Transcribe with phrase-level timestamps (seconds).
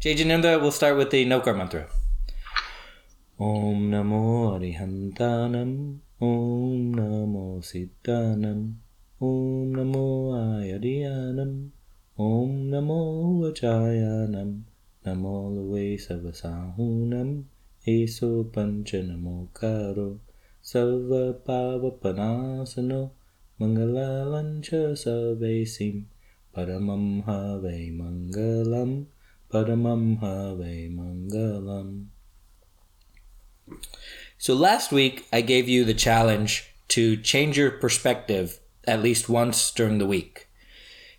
[0.00, 1.88] Jai Jinendra, we'll start with the Navkar mantra.
[3.40, 8.74] Om Namo Arihantanam Om Namo Siddhanam
[9.20, 11.70] Om Namo Ayadiyanam
[12.16, 14.62] Om Namo Vachayanam
[15.04, 17.42] Namo Luve Savasahunam
[17.84, 20.20] Eso Pancha Namo Karo
[20.62, 23.10] Sarva Pavapanasano
[23.60, 26.04] Mangalalancha Sarvesim
[26.54, 29.06] Paramam Have Mangalam
[29.52, 30.58] Paramam Have
[30.92, 32.08] Mangalam.
[34.36, 39.70] So last week I gave you the challenge to change your perspective at least once
[39.70, 40.48] during the week.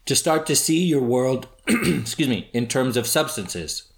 [0.06, 3.92] To start to see your world, excuse me, in terms of substances.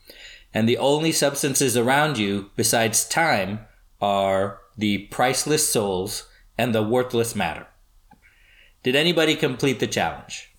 [0.54, 3.60] And the only substances around you besides time
[4.02, 6.28] are the priceless souls
[6.58, 7.68] and the worthless matter.
[8.84, 10.51] Did anybody complete the challenge?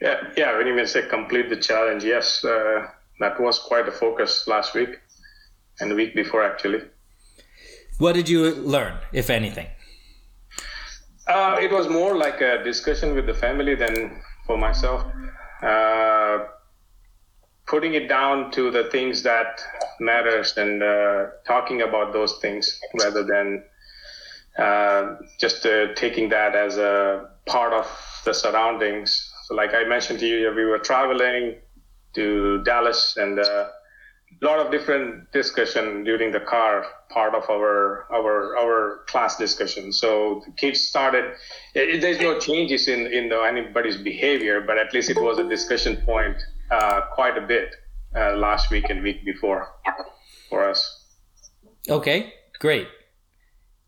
[0.00, 0.56] Yeah, yeah.
[0.56, 2.86] When you mean say complete the challenge, yes, uh,
[3.20, 4.90] that was quite a focus last week
[5.80, 6.82] and the week before, actually.
[7.98, 9.68] What did you learn, if anything?
[11.26, 15.02] Uh, it was more like a discussion with the family than for myself.
[15.62, 16.44] Uh,
[17.66, 19.60] putting it down to the things that
[19.98, 23.64] matters and uh, talking about those things rather than
[24.58, 27.86] uh, just uh, taking that as a part of
[28.24, 31.54] the surroundings so, like I mentioned to you, we were traveling
[32.16, 33.68] to Dallas and uh,
[34.42, 39.92] a lot of different discussion during the car part of our our our class discussion.
[39.92, 41.36] So the kids started.
[41.74, 45.48] It, there's no changes in in the, anybody's behavior, but at least it was a
[45.48, 46.36] discussion point
[46.72, 47.76] uh, quite a bit
[48.16, 49.68] uh, last week and week before
[50.50, 51.04] for us.
[51.88, 52.88] Okay, great.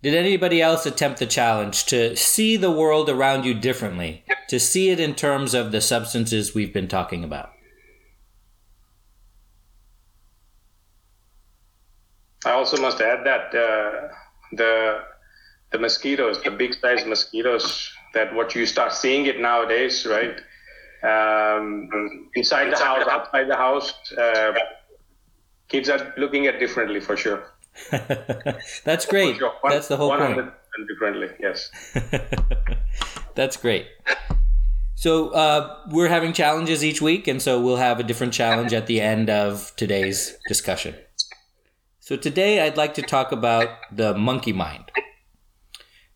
[0.00, 4.90] Did anybody else attempt the challenge to see the world around you differently, to see
[4.90, 7.50] it in terms of the substances we've been talking about?
[12.46, 14.08] I also must add that uh,
[14.52, 15.00] the
[15.72, 20.40] the mosquitoes, the big size mosquitoes, that what you start seeing it nowadays, right?
[21.02, 24.52] Um, inside the house, outside the house, uh,
[25.68, 27.57] kids are looking at differently for sure.
[28.84, 29.36] That's great.
[29.36, 29.52] Sure.
[29.60, 30.38] One, That's the whole point.
[30.38, 31.70] And differently, yes.
[33.34, 33.86] That's great.
[34.94, 38.86] So uh, we're having challenges each week, and so we'll have a different challenge at
[38.86, 40.94] the end of today's discussion.
[42.00, 44.90] So today I'd like to talk about the monkey mind.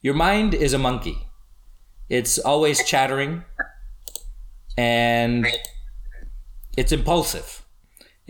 [0.01, 1.29] Your mind is a monkey.
[2.09, 3.45] It's always chattering
[4.77, 5.47] and
[6.77, 7.62] it's impulsive.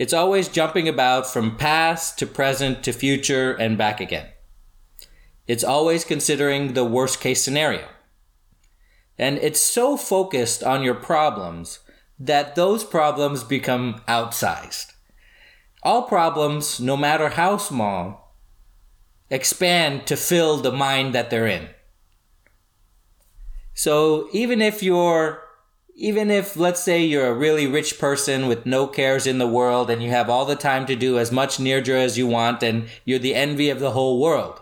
[0.03, 4.27] It's always jumping about from past to present to future and back again.
[5.47, 7.87] It's always considering the worst case scenario.
[9.17, 11.79] And it's so focused on your problems
[12.19, 14.91] that those problems become outsized.
[15.83, 18.35] All problems, no matter how small,
[19.29, 21.69] expand to fill the mind that they're in.
[23.73, 25.42] So even if you're
[25.95, 29.89] even if let's say you're a really rich person with no cares in the world
[29.89, 32.87] and you have all the time to do as much nirjara as you want and
[33.05, 34.61] you're the envy of the whole world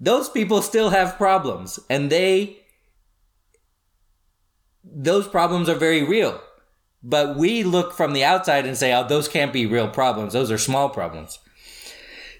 [0.00, 2.60] those people still have problems and they
[4.82, 6.40] those problems are very real.
[7.02, 10.32] But we look from the outside and say oh those can't be real problems.
[10.32, 11.38] Those are small problems.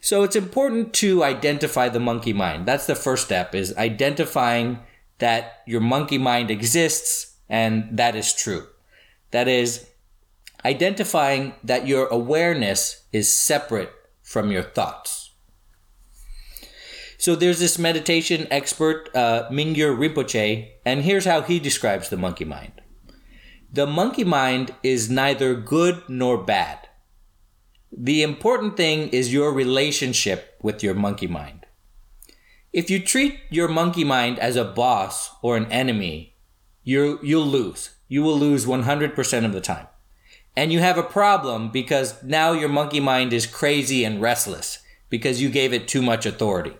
[0.00, 2.64] So it's important to identify the monkey mind.
[2.66, 4.78] That's the first step is identifying
[5.20, 8.66] that your monkey mind exists and that is true.
[9.30, 9.86] That is
[10.64, 13.92] identifying that your awareness is separate
[14.22, 15.30] from your thoughts.
[17.18, 22.46] So there's this meditation expert, uh, Mingyur Rinpoche, and here's how he describes the monkey
[22.46, 22.80] mind.
[23.72, 26.88] The monkey mind is neither good nor bad.
[27.92, 31.59] The important thing is your relationship with your monkey mind.
[32.72, 36.36] If you treat your monkey mind as a boss or an enemy,
[36.84, 37.90] you you'll lose.
[38.08, 39.86] You will lose 100% of the time.
[40.56, 44.78] And you have a problem because now your monkey mind is crazy and restless
[45.08, 46.76] because you gave it too much authority.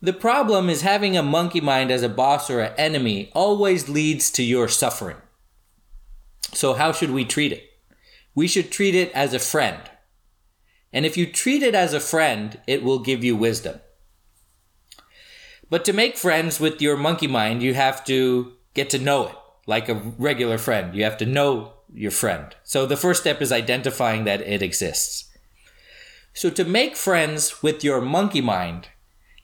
[0.00, 4.30] The problem is having a monkey mind as a boss or an enemy always leads
[4.32, 5.16] to your suffering.
[6.52, 7.70] So, how should we treat it?
[8.34, 9.80] We should treat it as a friend.
[10.94, 13.80] And if you treat it as a friend, it will give you wisdom.
[15.68, 19.34] But to make friends with your monkey mind, you have to get to know it
[19.66, 20.94] like a regular friend.
[20.94, 22.54] You have to know your friend.
[22.62, 25.32] So the first step is identifying that it exists.
[26.32, 28.88] So to make friends with your monkey mind,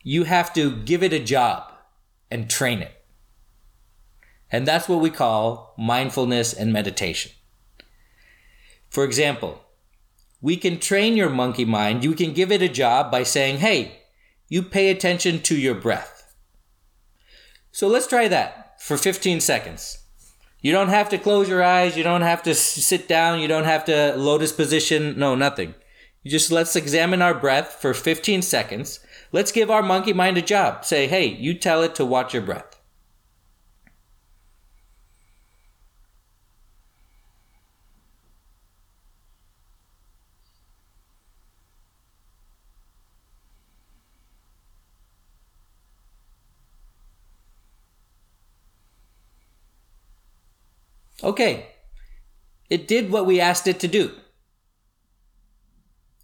[0.04, 1.72] you have to give it a job
[2.30, 2.92] and train it.
[4.52, 7.32] And that's what we call mindfulness and meditation.
[8.88, 9.64] For example,
[10.40, 12.04] we can train your monkey mind.
[12.04, 14.00] You can give it a job by saying, hey,
[14.48, 16.34] you pay attention to your breath.
[17.72, 19.98] So let's try that for 15 seconds.
[20.60, 21.96] You don't have to close your eyes.
[21.96, 23.40] You don't have to sit down.
[23.40, 25.18] You don't have to lotus position.
[25.18, 25.74] No, nothing.
[26.22, 29.00] You just let's examine our breath for 15 seconds.
[29.32, 30.84] Let's give our monkey mind a job.
[30.84, 32.79] Say, hey, you tell it to watch your breath.
[51.22, 51.66] Okay,
[52.68, 54.12] it did what we asked it to do.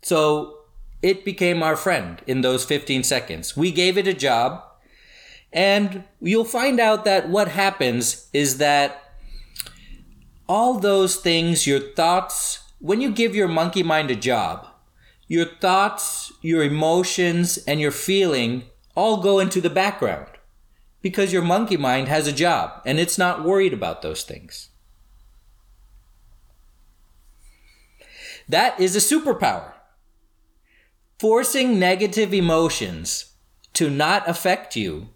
[0.03, 0.61] So
[1.03, 3.57] it became our friend in those 15 seconds.
[3.57, 4.63] We gave it a job,
[5.53, 9.03] and you'll find out that what happens is that
[10.49, 14.67] all those things, your thoughts, when you give your monkey mind a job,
[15.27, 18.65] your thoughts, your emotions, and your feeling
[18.95, 20.29] all go into the background
[21.03, 24.71] because your monkey mind has a job and it's not worried about those things.
[28.49, 29.73] That is a superpower.
[31.19, 33.33] Forcing negative emotions
[33.73, 35.09] to not affect you,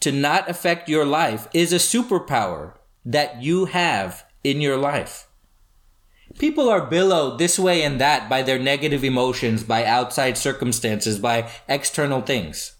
[0.00, 2.74] to not affect your life, is a superpower
[3.04, 5.28] that you have in your life.
[6.38, 11.50] People are billowed this way and that by their negative emotions, by outside circumstances, by
[11.68, 12.76] external things.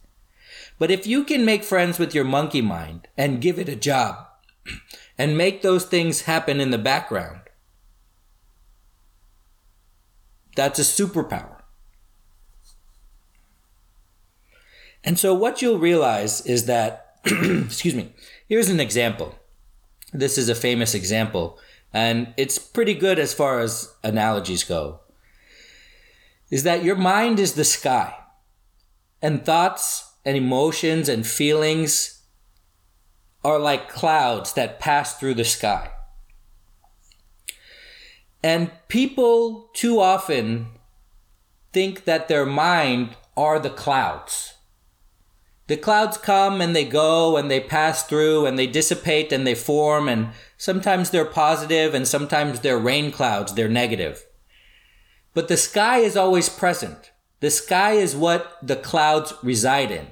[0.79, 4.27] But if you can make friends with your monkey mind and give it a job
[5.19, 7.42] and make those things happen in the background,
[10.57, 11.63] That's a superpower.
[15.05, 18.13] And so what you'll realize is that, excuse me,
[18.49, 19.35] here's an example.
[20.13, 21.59] This is a famous example,
[21.93, 25.01] and it's pretty good as far as analogies go.
[26.51, 28.15] Is that your mind is the sky,
[29.23, 32.23] and thoughts and emotions and feelings
[33.43, 35.92] are like clouds that pass through the sky.
[38.43, 40.67] And people too often
[41.73, 44.55] think that their mind are the clouds.
[45.69, 49.55] The clouds come and they go and they pass through and they dissipate and they
[49.55, 54.27] form and sometimes they're positive and sometimes they're rain clouds, they're negative.
[55.35, 57.13] But the sky is always present.
[57.41, 60.09] The sky is what the clouds reside in.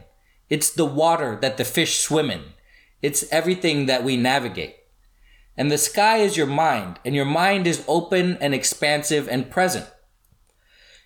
[0.49, 2.43] It's the water that the fish swim in.
[3.03, 4.77] It's everything that we navigate.
[5.57, 9.91] And the sky is your mind, and your mind is open and expansive and present.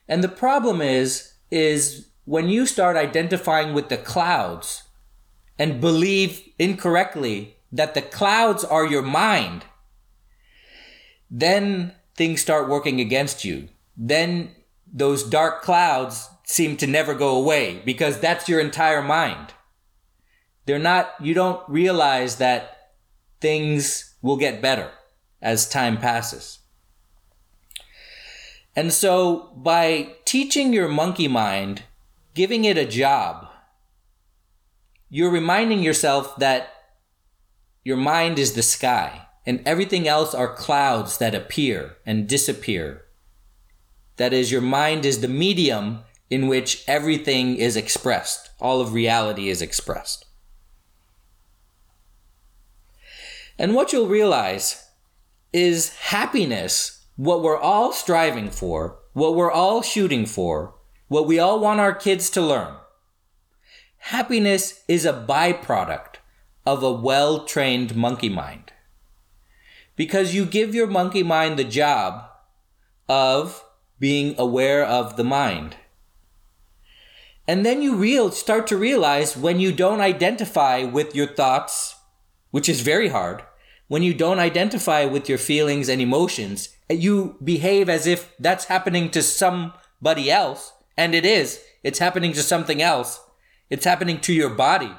[0.08, 4.84] And the problem is, is when you start identifying with the clouds
[5.58, 9.64] and believe incorrectly that the clouds are your mind,
[11.30, 13.68] then things start working against you.
[13.96, 14.54] Then
[14.92, 19.54] those dark clouds seem to never go away because that's your entire mind.
[20.66, 22.92] They're not, you don't realize that
[23.40, 24.90] things will get better
[25.42, 26.60] as time passes.
[28.74, 31.82] And so by teaching your monkey mind,
[32.32, 33.46] giving it a job,
[35.10, 36.68] you're reminding yourself that
[37.84, 43.02] your mind is the sky and everything else are clouds that appear and disappear.
[44.16, 46.00] That is, your mind is the medium
[46.30, 48.48] in which everything is expressed.
[48.58, 50.23] All of reality is expressed.
[53.58, 54.88] And what you'll realize
[55.52, 60.74] is happiness, what we're all striving for, what we're all shooting for,
[61.08, 62.74] what we all want our kids to learn.
[63.98, 66.16] Happiness is a byproduct
[66.66, 68.72] of a well trained monkey mind.
[69.96, 72.28] Because you give your monkey mind the job
[73.08, 73.64] of
[74.00, 75.76] being aware of the mind.
[77.46, 81.96] And then you real start to realize when you don't identify with your thoughts
[82.54, 83.42] which is very hard,
[83.88, 89.10] when you don't identify with your feelings and emotions, you behave as if that's happening
[89.10, 90.72] to somebody else.
[90.96, 91.60] And it is.
[91.82, 93.20] It's happening to something else.
[93.70, 94.92] It's happening to your body,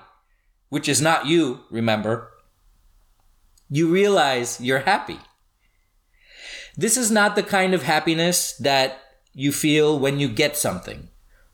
[0.67, 2.29] which is not you, remember.
[3.69, 5.21] You realize you're happy.
[6.75, 8.99] This is not the kind of happiness that
[9.33, 11.07] you feel when you get something.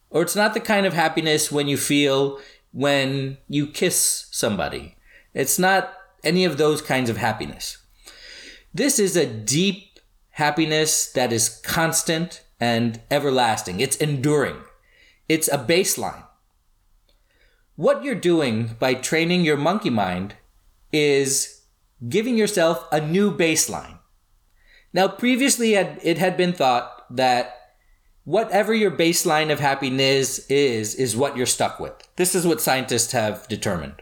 [0.09, 2.39] Or it's not the kind of happiness when you feel
[2.71, 4.95] when you kiss somebody
[5.33, 7.77] it's not any of those kinds of happiness.
[8.73, 9.99] This is a deep
[10.31, 13.79] happiness that is constant and everlasting.
[13.79, 14.57] It's enduring.
[15.27, 16.23] It's a baseline.
[17.75, 20.35] what you're doing by training your monkey mind
[20.91, 21.63] is
[22.07, 23.97] giving yourself a new baseline.
[24.93, 27.55] Now, previously it had been thought that
[28.23, 31.93] whatever your baseline of happiness is, is what you're stuck with.
[32.17, 34.01] This is what scientists have determined.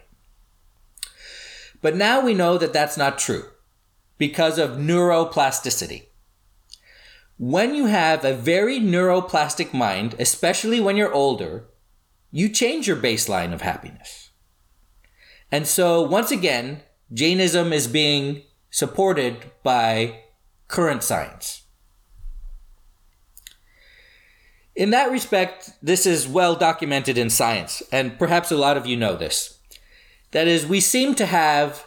[1.82, 3.46] But now we know that that's not true
[4.18, 6.04] because of neuroplasticity.
[7.38, 11.66] When you have a very neuroplastic mind, especially when you're older,
[12.32, 14.32] you change your baseline of happiness.
[15.52, 16.82] And so, once again,
[17.14, 20.20] Jainism is being supported by
[20.68, 21.64] current science.
[24.76, 28.96] In that respect, this is well documented in science, and perhaps a lot of you
[28.96, 29.59] know this.
[30.32, 31.86] That is, we seem to have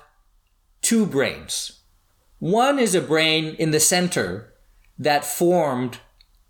[0.81, 1.81] two brains.
[2.39, 4.53] One is a brain in the center
[4.99, 5.99] that formed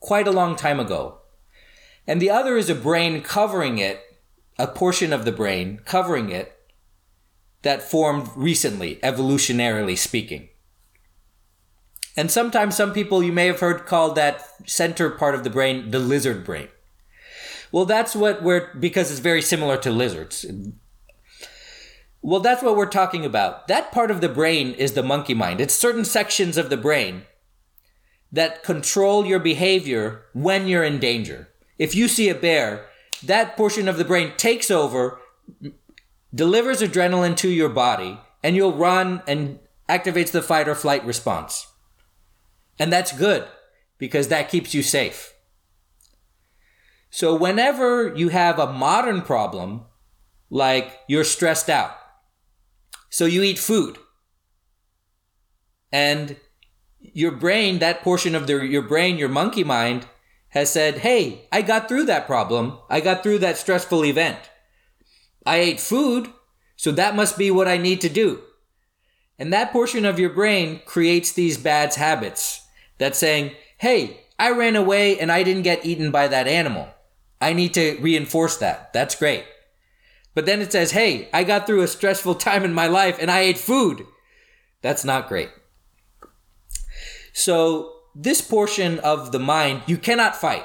[0.00, 1.18] quite a long time ago,
[2.06, 4.00] and the other is a brain covering it,
[4.58, 6.58] a portion of the brain covering it
[7.62, 10.48] that formed recently, evolutionarily speaking.
[12.16, 15.90] And sometimes some people you may have heard call that center part of the brain
[15.90, 16.68] the lizard brain.
[17.70, 20.44] Well, that's what we're, because it's very similar to lizards.
[22.22, 23.66] Well, that's what we're talking about.
[23.66, 25.60] That part of the brain is the monkey mind.
[25.60, 27.22] It's certain sections of the brain
[28.30, 31.48] that control your behavior when you're in danger.
[31.78, 32.86] If you see a bear,
[33.24, 35.18] that portion of the brain takes over,
[36.32, 41.66] delivers adrenaline to your body, and you'll run and activates the fight or flight response.
[42.78, 43.46] And that's good
[43.98, 45.34] because that keeps you safe.
[47.10, 49.84] So whenever you have a modern problem,
[50.48, 51.96] like you're stressed out,
[53.12, 53.98] so you eat food,
[55.92, 56.36] and
[56.98, 60.06] your brain, that portion of the, your brain, your monkey mind,
[60.48, 62.78] has said, Hey, I got through that problem.
[62.88, 64.38] I got through that stressful event.
[65.44, 66.32] I ate food,
[66.76, 68.40] so that must be what I need to do.
[69.38, 72.66] And that portion of your brain creates these bad habits
[72.96, 76.88] that's saying, hey, I ran away and I didn't get eaten by that animal.
[77.42, 78.94] I need to reinforce that.
[78.94, 79.44] That's great.
[80.34, 83.30] But then it says, hey, I got through a stressful time in my life and
[83.30, 84.06] I ate food.
[84.80, 85.50] That's not great.
[87.32, 90.64] So, this portion of the mind, you cannot fight.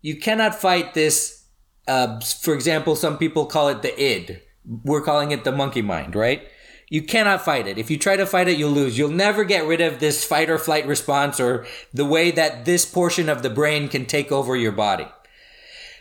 [0.00, 1.44] You cannot fight this.
[1.86, 4.40] Uh, for example, some people call it the id.
[4.64, 6.48] We're calling it the monkey mind, right?
[6.88, 7.76] You cannot fight it.
[7.76, 8.96] If you try to fight it, you'll lose.
[8.96, 12.86] You'll never get rid of this fight or flight response or the way that this
[12.86, 15.06] portion of the brain can take over your body.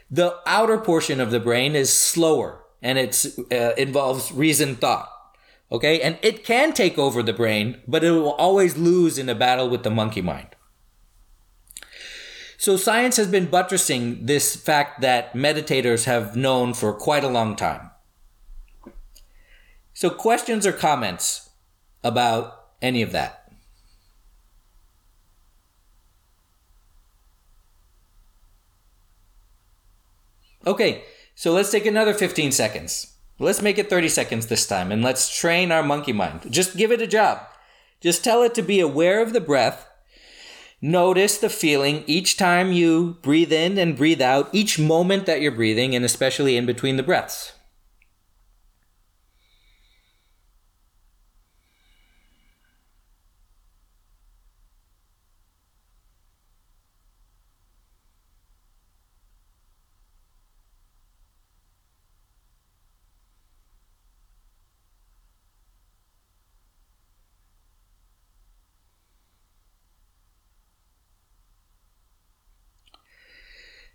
[0.09, 5.09] The outer portion of the brain is slower and it uh, involves reason thought.
[5.71, 6.01] Okay.
[6.01, 9.69] And it can take over the brain, but it will always lose in a battle
[9.69, 10.49] with the monkey mind.
[12.57, 17.55] So science has been buttressing this fact that meditators have known for quite a long
[17.55, 17.89] time.
[19.93, 21.49] So, questions or comments
[22.03, 23.51] about any of that?
[30.65, 31.03] Okay,
[31.35, 33.13] so let's take another 15 seconds.
[33.39, 36.51] Let's make it 30 seconds this time and let's train our monkey mind.
[36.51, 37.39] Just give it a job.
[37.99, 39.89] Just tell it to be aware of the breath.
[40.81, 45.53] Notice the feeling each time you breathe in and breathe out, each moment that you're
[45.53, 47.53] breathing, and especially in between the breaths.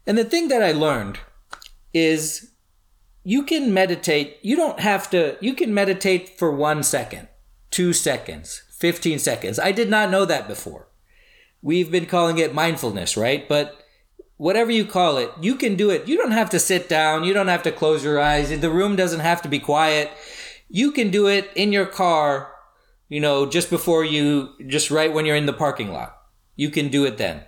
[0.09, 1.19] And the thing that I learned
[1.93, 2.53] is
[3.25, 4.39] you can meditate.
[4.41, 7.29] You don't have to, you can meditate for one second,
[7.71, 9.59] two seconds, 15 seconds.
[9.59, 10.89] I did not know that before.
[11.61, 13.47] We've been calling it mindfulness, right?
[13.47, 13.85] But
[14.39, 16.09] whatever you call it, you can do it.
[16.09, 17.25] You don't have to sit down.
[17.25, 18.49] You don't have to close your eyes.
[18.49, 20.11] The room doesn't have to be quiet.
[20.71, 22.51] You can do it in your car,
[23.11, 26.17] you know, just before you, just right when you're in the parking lot.
[26.57, 27.43] You can do it then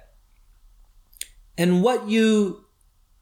[1.61, 2.65] and what you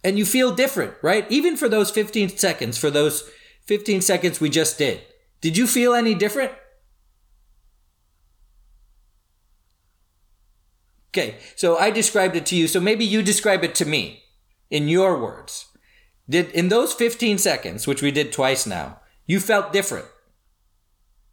[0.05, 1.27] and you feel different, right?
[1.29, 3.29] Even for those 15 seconds, for those
[3.67, 5.01] 15 seconds we just did.
[5.41, 6.53] Did you feel any different?
[11.11, 14.23] Okay, so I described it to you, so maybe you describe it to me
[14.71, 15.67] in your words.
[16.31, 20.07] Did in those 15 seconds, which we did twice now, you felt different.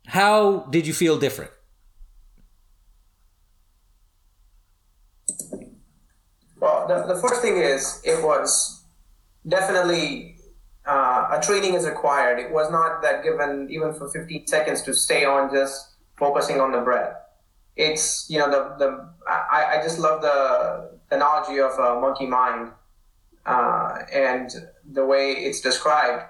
[0.07, 1.51] How did you feel different?
[6.87, 8.83] The, the first thing is it was
[9.47, 10.35] definitely
[10.85, 12.39] uh, a training is required.
[12.39, 16.71] It was not that given even for 15 seconds to stay on just focusing on
[16.71, 17.15] the breath.
[17.75, 22.25] It's you know the the I, I just love the, the analogy of a monkey
[22.25, 22.71] mind
[23.45, 24.49] uh, and
[24.89, 26.23] the way it's described,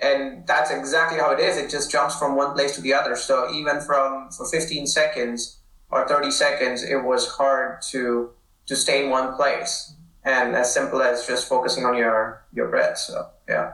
[0.00, 1.56] and that's exactly how it is.
[1.56, 3.16] It just jumps from one place to the other.
[3.16, 5.58] So even from for 15 seconds
[5.90, 8.30] or 30 seconds, it was hard to
[8.68, 9.94] to stay in one place
[10.24, 12.98] and as simple as just focusing on your your breath.
[12.98, 13.72] So yeah,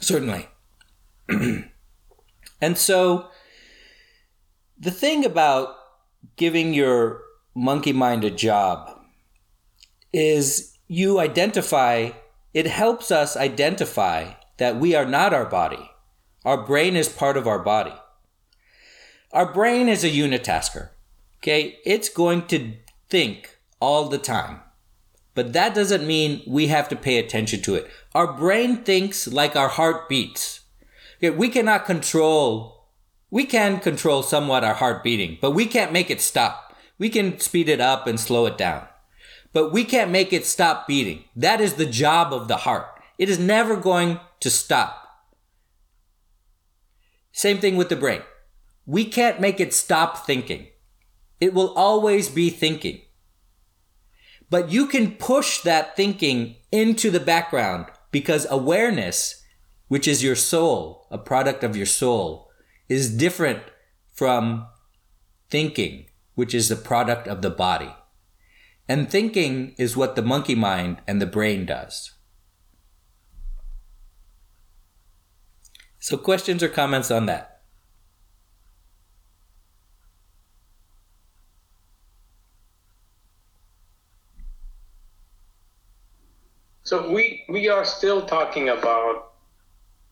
[0.00, 0.48] certainly.
[2.60, 3.28] and so
[4.78, 5.76] the thing about
[6.36, 7.22] giving your
[7.54, 8.98] monkey mind a job
[10.12, 12.10] is you identify
[12.52, 15.90] it helps us identify that we are not our body.
[16.44, 17.94] Our brain is part of our body.
[19.32, 20.90] Our brain is a unitasker.
[21.38, 22.74] Okay, it's going to
[23.08, 24.60] think all the time.
[25.34, 27.88] But that doesn't mean we have to pay attention to it.
[28.14, 30.60] Our brain thinks like our heart beats.
[31.20, 32.88] We cannot control,
[33.30, 36.76] we can control somewhat our heart beating, but we can't make it stop.
[36.98, 38.86] We can speed it up and slow it down,
[39.52, 41.24] but we can't make it stop beating.
[41.36, 42.86] That is the job of the heart.
[43.18, 44.96] It is never going to stop.
[47.32, 48.22] Same thing with the brain.
[48.84, 50.66] We can't make it stop thinking.
[51.40, 53.02] It will always be thinking.
[54.50, 59.44] But you can push that thinking into the background because awareness,
[59.86, 62.50] which is your soul, a product of your soul,
[62.88, 63.62] is different
[64.12, 64.66] from
[65.48, 67.94] thinking, which is the product of the body.
[68.88, 72.12] And thinking is what the monkey mind and the brain does.
[76.00, 77.49] So, questions or comments on that?
[86.90, 89.34] So we we are still talking about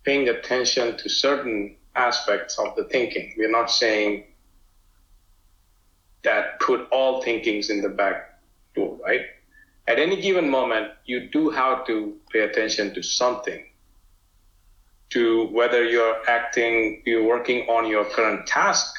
[0.05, 3.35] paying attention to certain aspects of the thinking.
[3.37, 4.23] We're not saying
[6.23, 8.39] that put all thinkings in the back
[8.77, 9.23] door, right?
[9.89, 13.67] At any given moment, you do have to pay attention to something.
[15.11, 18.95] To whether you're acting, you're working on your current task,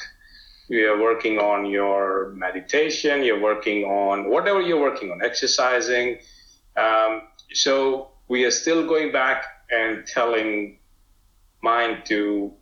[0.68, 6.18] you're working on your meditation, you're working on whatever you're working on, exercising.
[6.76, 10.78] Um, so we are still going back and telling
[11.62, 12.52] mind to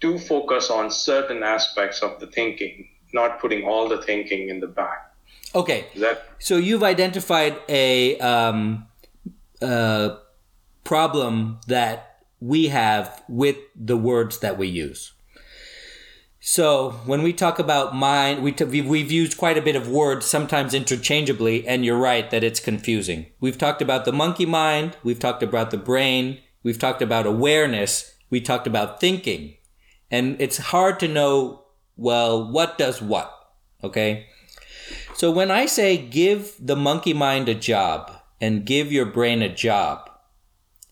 [0.00, 4.66] do focus on certain aspects of the thinking, not putting all the thinking in the
[4.66, 5.12] back.
[5.54, 5.86] Okay.
[5.96, 8.86] That, so you've identified a um,
[9.60, 10.16] uh,
[10.84, 15.12] problem that we have with the words that we use.
[16.50, 20.24] So when we talk about mind, we t- we've used quite a bit of words,
[20.24, 23.26] sometimes interchangeably, and you're right that it's confusing.
[23.38, 28.14] We've talked about the monkey mind, we've talked about the brain, we've talked about awareness,
[28.30, 29.58] we talked about thinking,
[30.10, 31.66] and it's hard to know,
[31.98, 33.30] well, what does what,
[33.84, 34.28] okay?
[35.12, 39.54] So when I say give the monkey mind a job and give your brain a
[39.54, 40.10] job,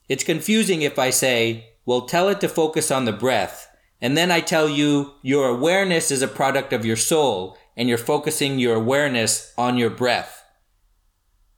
[0.07, 3.66] it's confusing if I say, well, tell it to focus on the breath
[4.01, 7.99] and then I tell you your awareness is a product of your soul and you're
[7.99, 10.45] focusing your awareness on your breath.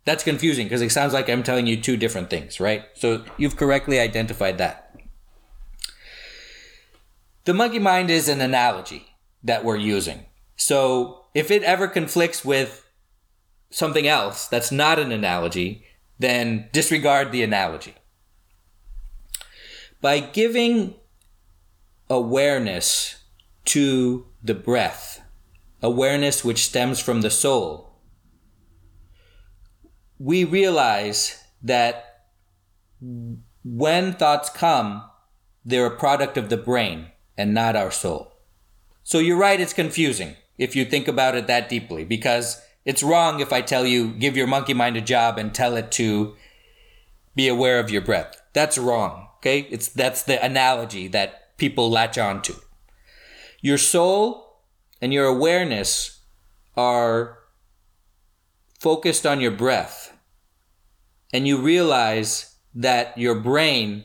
[0.04, 2.84] That's confusing because it sounds like I'm telling you two different things, right?
[2.94, 4.96] So you've correctly identified that.
[7.44, 9.06] The monkey mind is an analogy
[9.42, 10.26] that we're using.
[10.56, 12.84] So if it ever conflicts with
[13.70, 15.84] something else that's not an analogy,
[16.18, 17.94] then disregard the analogy.
[20.00, 20.94] By giving
[22.10, 23.22] awareness
[23.66, 25.22] to the breath,
[25.82, 28.00] awareness which stems from the soul,
[30.18, 32.24] we realize that
[33.64, 35.04] when thoughts come,
[35.64, 38.32] they're a product of the brain and not our soul.
[39.04, 43.40] So you're right, it's confusing if you think about it that deeply because it's wrong
[43.40, 46.36] if I tell you, give your monkey mind a job and tell it to
[47.34, 48.40] be aware of your breath.
[48.52, 49.28] That's wrong.
[49.36, 49.60] Okay.
[49.70, 52.54] It's, that's the analogy that people latch on to.
[53.60, 54.62] Your soul
[55.00, 56.20] and your awareness
[56.76, 57.38] are
[58.80, 60.16] focused on your breath,
[61.32, 64.04] and you realize that your brain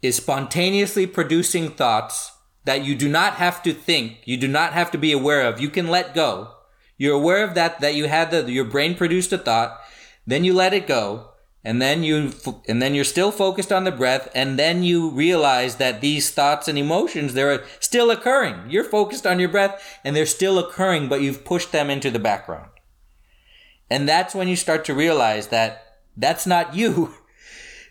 [0.00, 2.32] is spontaneously producing thoughts
[2.64, 5.60] that you do not have to think, you do not have to be aware of.
[5.60, 6.52] You can let go.
[6.96, 9.78] You're aware of that, that you had the, your brain produced a thought,
[10.26, 11.31] then you let it go,
[11.64, 12.32] and then you
[12.68, 16.68] and then you're still focused on the breath and then you realize that these thoughts
[16.68, 21.22] and emotions they're still occurring you're focused on your breath and they're still occurring but
[21.22, 22.70] you've pushed them into the background
[23.88, 27.14] and that's when you start to realize that that's not you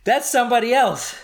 [0.04, 1.16] That's somebody else.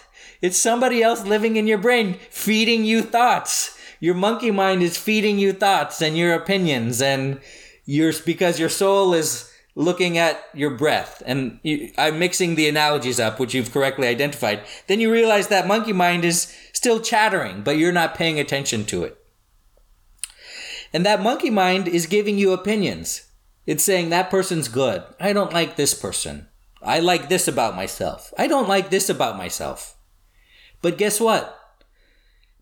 [0.41, 3.77] It's somebody else living in your brain, feeding you thoughts.
[3.99, 7.39] Your monkey mind is feeding you thoughts and your opinions, and
[7.85, 11.21] you're because your soul is looking at your breath.
[11.25, 14.61] And you, I'm mixing the analogies up, which you've correctly identified.
[14.87, 19.03] Then you realize that monkey mind is still chattering, but you're not paying attention to
[19.03, 19.23] it.
[20.91, 23.27] And that monkey mind is giving you opinions.
[23.67, 25.03] It's saying that person's good.
[25.19, 26.47] I don't like this person.
[26.81, 28.33] I like this about myself.
[28.35, 29.95] I don't like this about myself.
[30.81, 31.55] But guess what?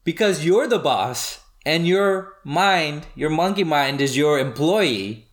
[0.03, 5.24] Because you're the boss and your mind, your monkey mind is your employee,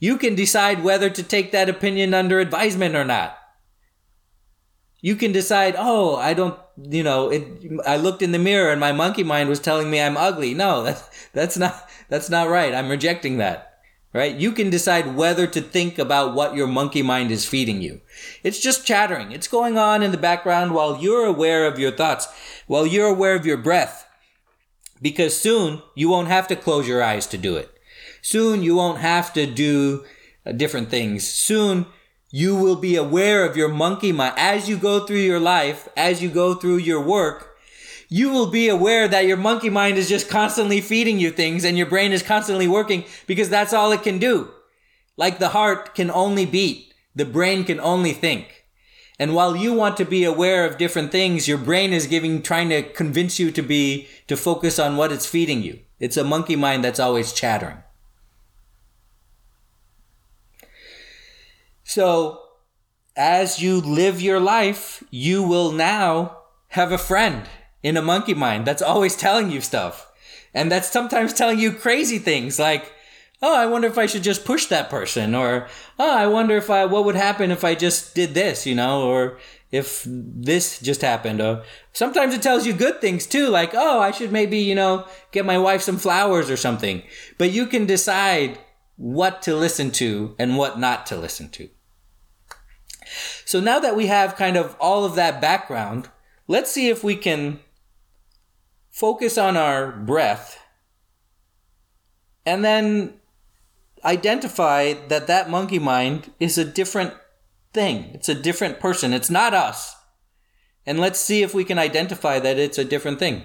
[0.00, 3.38] you can decide whether to take that opinion under advisement or not.
[5.00, 7.46] You can decide, oh, I don't, you know, it,
[7.86, 10.52] I looked in the mirror and my monkey mind was telling me I'm ugly.
[10.54, 12.74] No, that's, that's not, that's not right.
[12.74, 13.70] I'm rejecting that
[14.12, 14.34] right?
[14.34, 18.00] You can decide whether to think about what your monkey mind is feeding you.
[18.42, 19.32] It's just chattering.
[19.32, 22.26] It's going on in the background while you're aware of your thoughts,
[22.66, 24.06] while you're aware of your breath.
[25.00, 27.70] Because soon you won't have to close your eyes to do it.
[28.22, 30.04] Soon you won't have to do
[30.46, 31.28] uh, different things.
[31.28, 31.86] Soon
[32.30, 36.22] you will be aware of your monkey mind as you go through your life, as
[36.22, 37.50] you go through your work
[38.12, 41.78] you will be aware that your monkey mind is just constantly feeding you things and
[41.78, 44.50] your brain is constantly working because that's all it can do.
[45.16, 48.66] Like the heart can only beat, the brain can only think.
[49.20, 52.70] And while you want to be aware of different things, your brain is giving, trying
[52.70, 55.78] to convince you to be, to focus on what it's feeding you.
[56.00, 57.82] It's a monkey mind that's always chattering.
[61.90, 62.42] So,
[63.16, 67.48] as you live your life, you will now have a friend
[67.82, 70.06] in a monkey mind that's always telling you stuff.
[70.54, 72.92] And that's sometimes telling you crazy things like,
[73.42, 75.66] oh, I wonder if I should just push that person, or
[75.98, 79.02] oh, I wonder if I what would happen if I just did this, you know,
[79.02, 79.40] or
[79.72, 81.40] if this just happened.
[81.40, 85.08] Or sometimes it tells you good things too, like oh, I should maybe you know
[85.32, 87.02] get my wife some flowers or something.
[87.36, 88.60] But you can decide
[88.94, 91.68] what to listen to and what not to listen to.
[93.44, 96.08] So now that we have kind of all of that background,
[96.48, 97.60] let's see if we can
[98.90, 100.58] focus on our breath
[102.44, 103.14] and then
[104.04, 107.14] identify that that monkey mind is a different
[107.72, 108.10] thing.
[108.14, 109.12] It's a different person.
[109.12, 109.96] It's not us.
[110.86, 113.44] And let's see if we can identify that it's a different thing.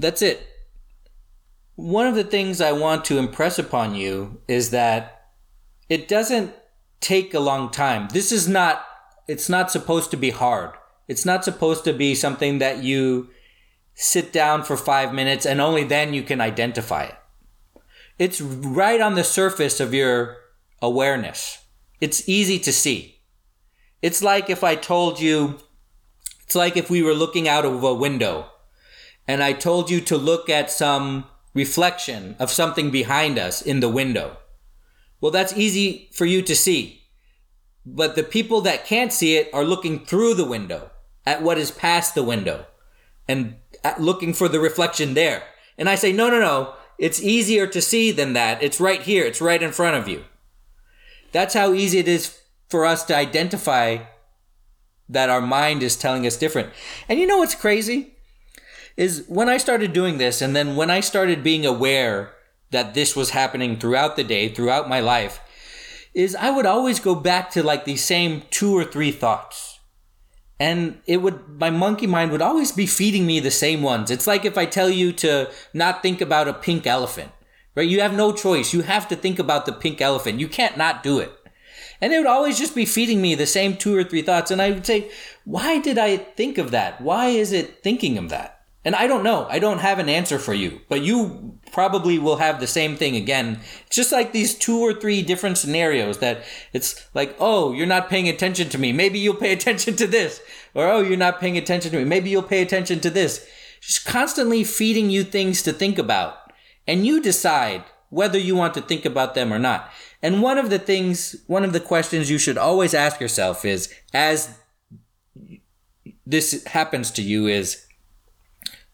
[0.00, 0.48] That's it.
[1.76, 5.26] One of the things I want to impress upon you is that
[5.90, 6.54] it doesn't
[7.00, 8.08] take a long time.
[8.10, 8.82] This is not,
[9.28, 10.70] it's not supposed to be hard.
[11.06, 13.28] It's not supposed to be something that you
[13.94, 17.16] sit down for five minutes and only then you can identify it.
[18.18, 20.38] It's right on the surface of your
[20.80, 21.62] awareness.
[22.00, 23.20] It's easy to see.
[24.00, 25.58] It's like if I told you,
[26.42, 28.50] it's like if we were looking out of a window
[29.26, 33.88] and I told you to look at some reflection of something behind us in the
[33.88, 34.36] window.
[35.20, 37.02] Well, that's easy for you to see.
[37.84, 40.90] But the people that can't see it are looking through the window
[41.26, 42.66] at what is past the window
[43.28, 43.56] and
[43.98, 45.42] looking for the reflection there.
[45.78, 46.74] And I say, no, no, no.
[46.98, 48.62] It's easier to see than that.
[48.62, 49.24] It's right here.
[49.24, 50.24] It's right in front of you.
[51.32, 53.98] That's how easy it is for us to identify
[55.08, 56.70] that our mind is telling us different.
[57.08, 58.14] And you know what's crazy?
[58.96, 62.32] Is when I started doing this, and then when I started being aware
[62.70, 65.40] that this was happening throughout the day, throughout my life,
[66.14, 69.78] is I would always go back to like these same two or three thoughts.
[70.58, 74.10] And it would, my monkey mind would always be feeding me the same ones.
[74.10, 77.32] It's like if I tell you to not think about a pink elephant,
[77.74, 77.88] right?
[77.88, 78.74] You have no choice.
[78.74, 80.38] You have to think about the pink elephant.
[80.38, 81.32] You can't not do it.
[82.02, 84.50] And it would always just be feeding me the same two or three thoughts.
[84.50, 85.10] And I would say,
[85.44, 87.00] why did I think of that?
[87.00, 88.59] Why is it thinking of that?
[88.84, 89.46] And I don't know.
[89.50, 93.14] I don't have an answer for you, but you probably will have the same thing
[93.14, 93.60] again.
[93.86, 98.08] It's just like these two or three different scenarios that it's like, oh, you're not
[98.08, 98.92] paying attention to me.
[98.92, 100.40] Maybe you'll pay attention to this.
[100.74, 102.04] Or, oh, you're not paying attention to me.
[102.04, 103.46] Maybe you'll pay attention to this.
[103.82, 106.36] Just constantly feeding you things to think about.
[106.86, 109.90] And you decide whether you want to think about them or not.
[110.22, 113.92] And one of the things, one of the questions you should always ask yourself is
[114.12, 114.58] as
[116.26, 117.86] this happens to you is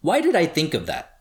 [0.06, 1.18] why did I think of that?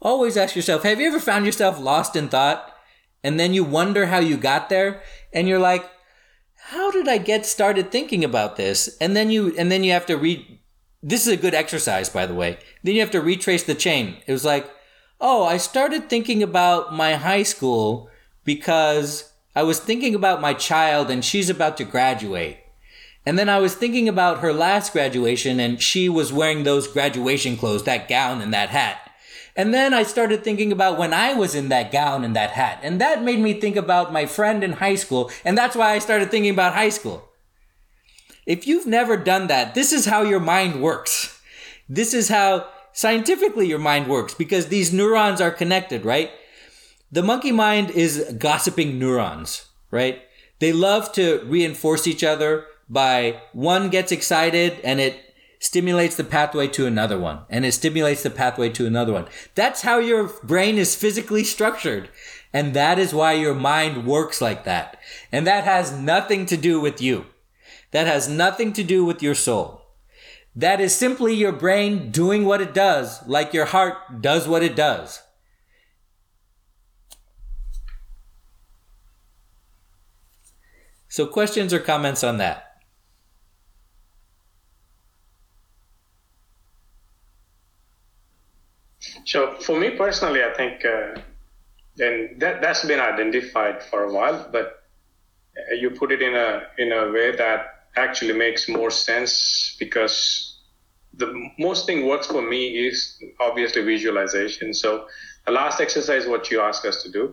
[0.00, 2.74] Always ask yourself, have you ever found yourself lost in thought
[3.22, 5.84] and then you wonder how you got there and you're like,
[6.56, 8.96] how did I get started thinking about this?
[8.98, 10.58] And then you and then you have to read
[11.02, 12.56] this is a good exercise by the way.
[12.82, 14.16] Then you have to retrace the chain.
[14.26, 14.70] It was like,
[15.20, 18.08] oh, I started thinking about my high school
[18.44, 22.56] because I was thinking about my child and she's about to graduate.
[23.26, 27.56] And then I was thinking about her last graduation and she was wearing those graduation
[27.56, 29.10] clothes, that gown and that hat.
[29.56, 32.80] And then I started thinking about when I was in that gown and that hat.
[32.82, 35.30] And that made me think about my friend in high school.
[35.44, 37.28] And that's why I started thinking about high school.
[38.46, 41.40] If you've never done that, this is how your mind works.
[41.88, 46.30] This is how scientifically your mind works because these neurons are connected, right?
[47.12, 50.22] The monkey mind is gossiping neurons, right?
[50.60, 56.66] They love to reinforce each other by one gets excited and it stimulates the pathway
[56.66, 59.28] to another one and it stimulates the pathway to another one.
[59.54, 62.10] That's how your brain is physically structured.
[62.52, 64.98] And that is why your mind works like that.
[65.30, 67.26] And that has nothing to do with you.
[67.92, 69.82] That has nothing to do with your soul.
[70.56, 74.74] That is simply your brain doing what it does, like your heart does what it
[74.74, 75.22] does.
[81.08, 82.69] So, questions or comments on that?
[89.30, 91.20] So for me personally, I think, uh,
[91.96, 94.82] that that's been identified for a while, but
[95.56, 97.60] uh, you put it in a in a way that
[97.94, 100.58] actually makes more sense because
[101.14, 101.28] the
[101.60, 104.74] most thing works for me is obviously visualization.
[104.74, 105.06] So
[105.46, 107.32] the last exercise, what you ask us to do,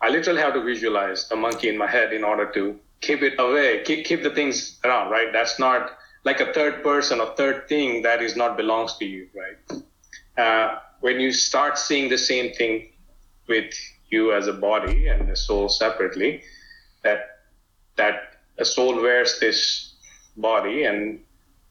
[0.00, 3.34] I literally have to visualize a monkey in my head in order to keep it
[3.38, 5.30] away, keep keep the things around, right?
[5.30, 9.28] That's not like a third person or third thing that is not belongs to you,
[9.42, 9.82] right?
[10.38, 12.88] uh, when you start seeing the same thing
[13.48, 13.72] with
[14.10, 16.42] you as a body and the soul separately,
[17.02, 17.40] that
[17.96, 19.94] that a soul wears this
[20.36, 21.20] body and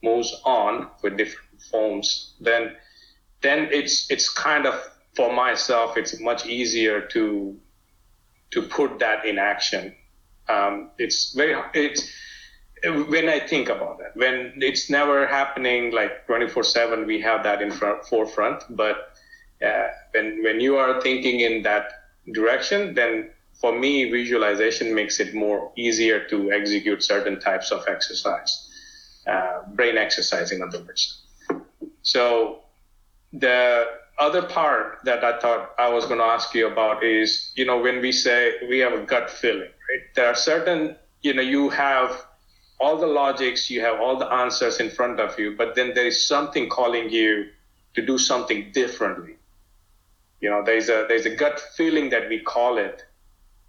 [0.03, 2.75] moves on with different forms, then
[3.41, 4.75] then it's it's kind of
[5.15, 7.57] for myself it's much easier to
[8.51, 9.95] to put that in action.
[10.47, 12.09] Um, it's very it's
[12.83, 17.61] when I think about that, when it's never happening like 24 7, we have that
[17.61, 18.63] in front, forefront.
[18.69, 19.14] But
[19.63, 21.91] uh, when, when you are thinking in that
[22.33, 28.69] direction, then for me, visualization makes it more easier to execute certain types of exercise,
[29.27, 31.21] uh, brain exercise, in other words.
[32.01, 32.63] So
[33.31, 33.87] the
[34.19, 37.79] other part that I thought I was going to ask you about is, you know,
[37.79, 40.03] when we say we have a gut feeling, right?
[40.15, 42.25] There are certain, you know, you have
[42.79, 46.07] all the logics, you have all the answers in front of you, but then there
[46.07, 47.47] is something calling you
[47.95, 49.35] to do something differently.
[50.45, 53.03] You know, there's a there's a gut feeling that we call it.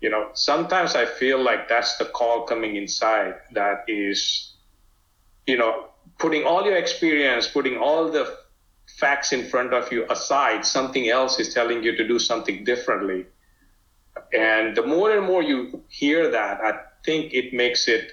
[0.03, 4.53] You know, sometimes I feel like that's the call coming inside that is,
[5.47, 5.87] you know,
[6.19, 8.37] putting all your experience, putting all the
[8.99, 13.25] facts in front of you aside, something else is telling you to do something differently.
[14.35, 16.73] And the more and more you hear that, I
[17.07, 18.13] think it makes it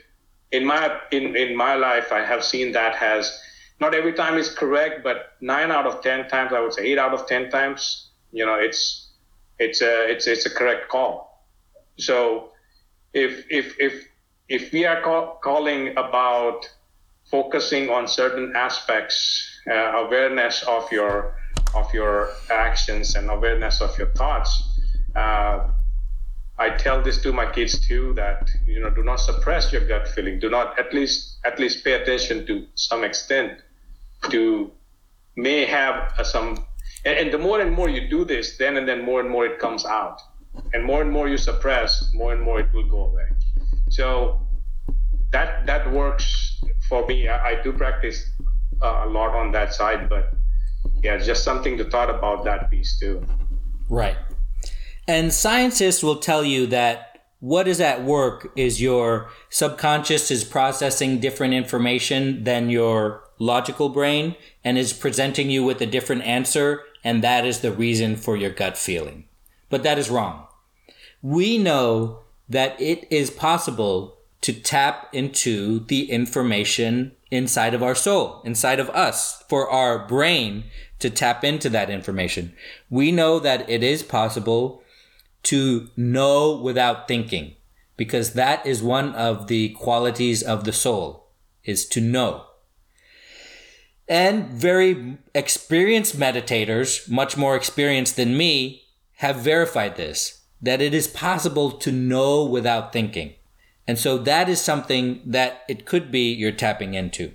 [0.54, 3.38] in my in, in my life, I have seen that has
[3.82, 6.98] not every time is correct, but nine out of ten times, I would say eight
[6.98, 9.12] out of ten times, you know, it's
[9.60, 11.46] it's a it's it's a correct call.
[11.98, 12.52] So
[13.14, 14.08] if if if
[14.50, 16.68] if we are call, calling about
[17.30, 21.36] focusing on certain aspects, uh, awareness of your
[21.76, 24.52] of your actions and awareness of your thoughts,
[25.16, 25.70] uh,
[26.58, 30.08] I tell this to my kids too that you know do not suppress your gut
[30.08, 30.40] feeling.
[30.40, 33.62] Do not at least at least pay attention to some extent
[34.32, 34.72] to
[35.36, 36.66] may have a, some
[37.06, 39.46] and, and the more and more you do this, then and then more and more
[39.46, 40.22] it comes out,
[40.74, 43.28] and more and more you suppress, more and more it will go away.
[43.90, 44.42] So
[45.32, 47.28] that that works for me.
[47.28, 48.30] I, I do practice
[48.82, 50.34] uh, a lot on that side, but
[51.04, 53.24] yeah, just something to thought about that piece too.
[53.90, 54.18] Right.
[55.08, 61.20] And scientists will tell you that what is at work is your subconscious is processing
[61.20, 66.82] different information than your logical brain and is presenting you with a different answer.
[67.04, 69.26] And that is the reason for your gut feeling.
[69.70, 70.48] But that is wrong.
[71.22, 78.42] We know that it is possible to tap into the information inside of our soul,
[78.44, 80.66] inside of us, for our brain
[81.00, 82.54] to tap into that information.
[82.90, 84.84] We know that it is possible
[85.44, 87.56] to know without thinking
[87.98, 91.28] because that is one of the qualities of the soul
[91.64, 92.46] is to know.
[94.08, 98.84] And very experienced meditators, much more experienced than me,
[99.18, 103.34] have verified this that it is possible to know without thinking.
[103.86, 107.34] And so that is something that it could be you're tapping into.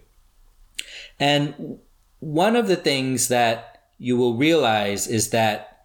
[1.20, 1.78] And
[2.20, 5.84] one of the things that you will realize is that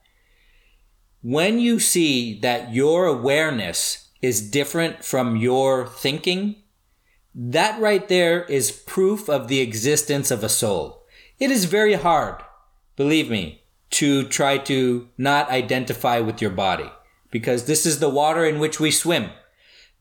[1.22, 6.63] when you see that your awareness is different from your thinking,
[7.36, 11.04] that right there is proof of the existence of a soul.
[11.40, 12.44] It is very hard,
[12.96, 16.92] believe me, to try to not identify with your body
[17.32, 19.30] because this is the water in which we swim.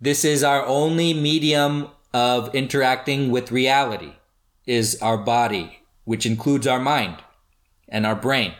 [0.00, 4.12] This is our only medium of interacting with reality
[4.66, 7.16] is our body, which includes our mind
[7.88, 8.54] and our brain.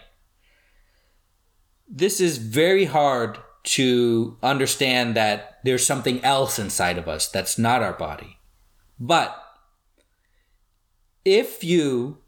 [1.87, 7.82] This is very hard to understand that there's something else inside of us that's not
[7.82, 8.38] our body.
[9.03, 9.37] But
[11.25, 12.19] if you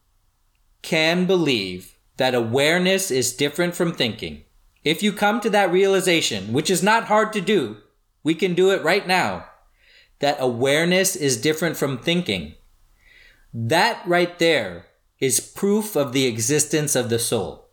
[0.82, 4.42] can believe that awareness is different from thinking,
[4.82, 7.76] if you come to that realization, which is not hard to do,
[8.24, 9.46] we can do it right now,
[10.18, 12.54] that awareness is different from thinking,
[13.52, 14.86] that right there
[15.20, 17.68] is proof of the existence of the soul.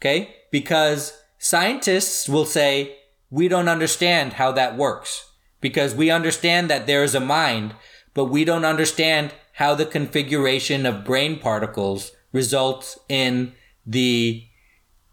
[0.00, 0.34] Okay?
[0.50, 2.96] Because scientists will say,
[3.30, 5.25] we don't understand how that works
[5.60, 7.74] because we understand that there is a mind,
[8.14, 13.52] but we don't understand how the configuration of brain particles results in
[13.86, 14.44] the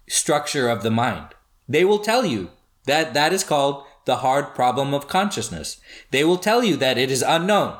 [0.08, 1.28] structure of the mind.
[1.68, 2.50] They will tell you
[2.86, 5.80] that that is called the hard problem of consciousness.
[6.12, 7.78] They will tell you that it is unknown.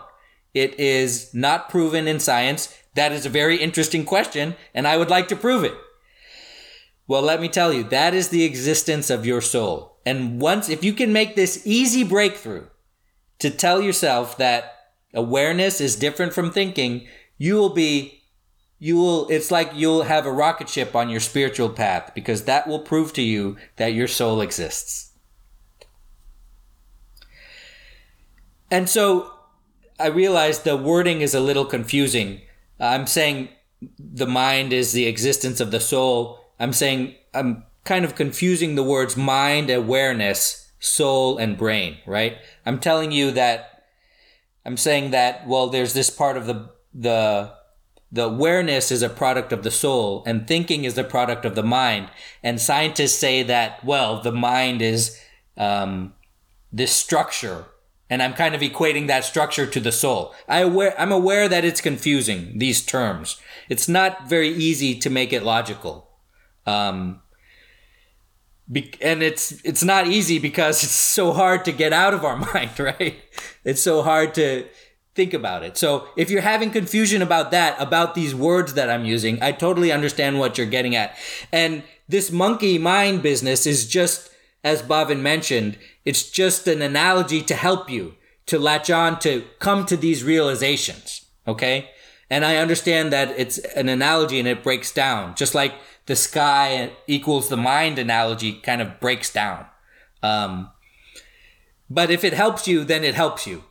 [0.54, 2.78] It is not proven in science.
[2.96, 5.74] That is a very interesting question, and I would like to prove it.
[7.08, 9.93] Well, let me tell you, that is the existence of your soul.
[10.06, 12.68] And once, if you can make this easy breakthrough
[13.40, 14.76] to tell yourself that
[15.14, 18.24] awareness is different from thinking, you will be,
[18.80, 22.68] you will, it's like you'll have a rocket ship on your spiritual path because that
[22.68, 25.12] will prove to you that your soul exists.
[28.70, 29.32] And so
[30.00, 32.42] I realize the wording is a little confusing.
[32.80, 33.50] I'm saying
[34.00, 36.40] the mind is the existence of the soul.
[36.60, 42.38] I'm saying I'm kind of confusing the words mind, awareness, soul, and brain, right?
[42.66, 43.84] I'm telling you that
[44.66, 47.54] I'm saying that, well, there's this part of the, the,
[48.12, 51.64] the awareness is a product of the soul and thinking is the product of the
[51.64, 52.10] mind.
[52.42, 55.20] And scientists say that, well, the mind is,
[55.58, 56.14] um,
[56.72, 57.66] this structure.
[58.10, 60.34] And I'm kind of equating that structure to the soul.
[60.48, 63.40] I aware, I'm aware that it's confusing, these terms.
[63.70, 66.10] It's not very easy to make it logical.
[66.66, 67.22] Um,
[68.72, 72.38] be- and it's it's not easy because it's so hard to get out of our
[72.54, 73.16] mind, right?
[73.64, 74.68] It's so hard to
[75.16, 75.78] think about it.
[75.78, 79.92] So if you're having confusion about that, about these words that I'm using, I totally
[79.92, 81.16] understand what you're getting at.
[81.52, 84.32] And this monkey mind business is just,
[84.64, 88.16] as Bhavin mentioned, it's just an analogy to help you
[88.48, 91.26] to latch on to come to these realizations.
[91.48, 91.90] Okay.
[92.30, 95.74] And I understand that it's an analogy and it breaks down, just like
[96.06, 99.66] the sky equals the mind analogy kind of breaks down.
[100.22, 100.72] Um,
[101.90, 103.64] but if it helps you, then it helps you.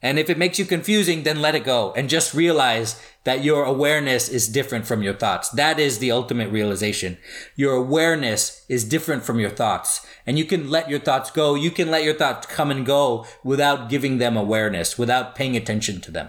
[0.00, 3.64] And if it makes you confusing, then let it go and just realize that your
[3.64, 5.48] awareness is different from your thoughts.
[5.50, 7.18] That is the ultimate realization.
[7.56, 11.56] Your awareness is different from your thoughts and you can let your thoughts go.
[11.56, 16.00] You can let your thoughts come and go without giving them awareness, without paying attention
[16.02, 16.28] to them.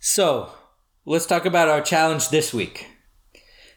[0.00, 0.50] So
[1.06, 2.88] let's talk about our challenge this week.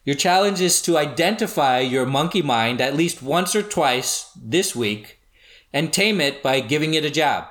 [0.06, 5.20] Your challenge is to identify your monkey mind at least once or twice this week
[5.74, 7.46] and tame it by giving it a job,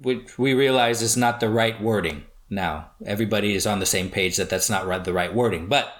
[0.00, 2.90] which we realize is not the right wording now.
[3.06, 5.92] Everybody is on the same page that that's not the right wording, but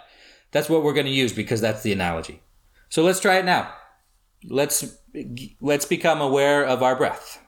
[0.51, 2.43] that's what we're going to use because that's the analogy.
[2.89, 3.73] So let's try it now.
[4.45, 4.99] Let's
[5.61, 7.41] let's become aware of our breath.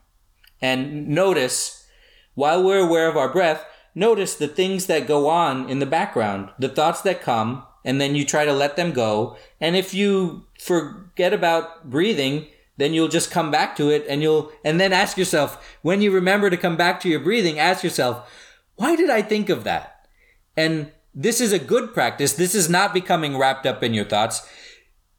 [0.62, 1.86] And notice
[2.34, 6.50] while we're aware of our breath, notice the things that go on in the background,
[6.58, 9.36] the thoughts that come, and then you try to let them go.
[9.60, 14.50] And if you forget about breathing, then you'll just come back to it and you'll,
[14.64, 18.28] and then ask yourself, when you remember to come back to your breathing, ask yourself,
[18.76, 20.08] why did I think of that?
[20.56, 22.32] And this is a good practice.
[22.32, 24.48] This is not becoming wrapped up in your thoughts.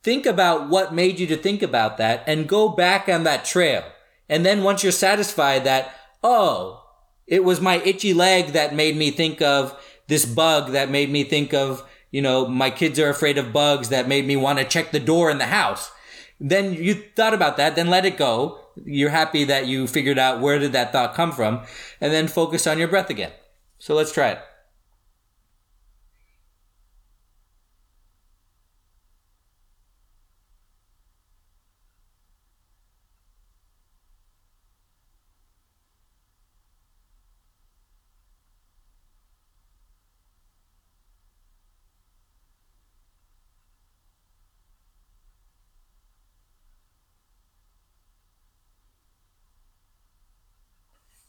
[0.03, 3.83] Think about what made you to think about that and go back on that trail.
[4.27, 6.84] And then once you're satisfied that, oh,
[7.27, 11.23] it was my itchy leg that made me think of this bug that made me
[11.23, 14.65] think of, you know, my kids are afraid of bugs that made me want to
[14.65, 15.91] check the door in the house.
[16.39, 18.59] Then you thought about that, then let it go.
[18.83, 21.63] You're happy that you figured out where did that thought come from,
[22.01, 23.31] and then focus on your breath again.
[23.79, 24.39] So let's try it.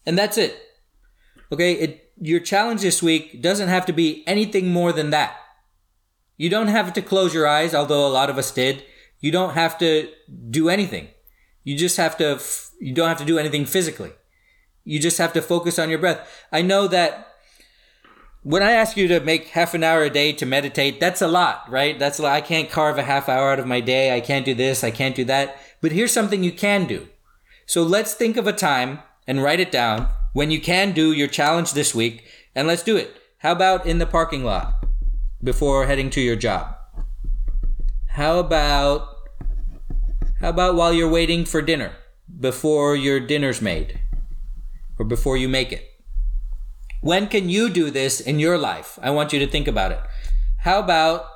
[0.07, 0.57] And that's it.
[1.53, 5.37] Okay, it your challenge this week doesn't have to be anything more than that.
[6.37, 8.85] You don't have to close your eyes, although a lot of us did.
[9.21, 10.11] You don't have to
[10.51, 11.09] do anything.
[11.65, 12.41] You just have to
[12.81, 14.13] you don't have to do anything physically.
[14.85, 16.45] You just have to focus on your breath.
[16.53, 17.33] I know that
[18.43, 21.27] when I ask you to make half an hour a day to meditate, that's a
[21.27, 21.99] lot, right?
[21.99, 22.33] That's a lot.
[22.33, 24.15] I can't carve a half hour out of my day.
[24.15, 24.85] I can't do this.
[24.85, 25.59] I can't do that.
[25.81, 27.09] But here's something you can do.
[27.67, 31.29] So let's think of a time and write it down when you can do your
[31.29, 32.25] challenge this week,
[32.55, 33.17] and let's do it.
[33.39, 34.85] How about in the parking lot
[35.43, 36.77] before heading to your job?
[38.09, 39.17] How about
[40.41, 41.93] how about while you're waiting for dinner
[42.41, 44.01] before your dinner's made
[44.99, 45.89] or before you make it?
[47.01, 48.99] When can you do this in your life?
[49.03, 50.01] I want you to think about it.
[50.59, 51.27] How about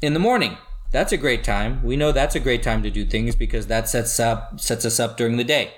[0.00, 0.56] in the morning?
[0.92, 1.82] That's a great time.
[1.82, 5.00] We know that's a great time to do things because that sets up sets us
[5.00, 5.72] up during the day.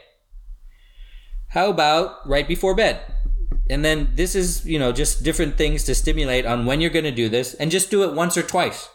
[1.55, 3.00] How about right before bed?
[3.70, 7.05] And then this is, you know, just different things to stimulate on when you're going
[7.05, 8.88] to do this and just do it once or twice.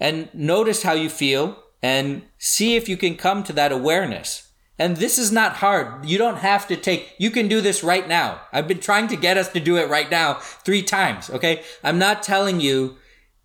[0.00, 4.48] And notice how you feel and see if you can come to that awareness.
[4.78, 6.06] And this is not hard.
[6.06, 8.40] You don't have to take, you can do this right now.
[8.54, 11.28] I've been trying to get us to do it right now three times.
[11.28, 11.62] Okay.
[11.84, 12.96] I'm not telling you